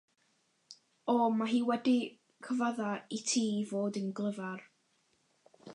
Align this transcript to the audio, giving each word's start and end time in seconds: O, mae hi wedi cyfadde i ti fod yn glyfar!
O, 1.13 1.15
mae 1.41 1.51
hi 1.51 1.59
wedi 1.67 1.93
cyfadde 2.49 2.89
i 3.19 3.23
ti 3.33 3.45
fod 3.75 4.03
yn 4.03 4.13
glyfar! 4.21 4.67